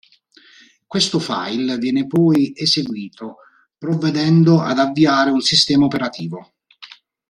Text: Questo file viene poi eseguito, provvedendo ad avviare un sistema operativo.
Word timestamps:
Questo 0.87 1.19
file 1.19 1.77
viene 1.77 2.07
poi 2.07 2.53
eseguito, 2.55 3.35
provvedendo 3.77 4.59
ad 4.59 4.79
avviare 4.79 5.29
un 5.29 5.41
sistema 5.41 5.85
operativo. 5.85 6.53